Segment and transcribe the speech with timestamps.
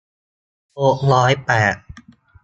[0.81, 1.75] หกร้อยแปด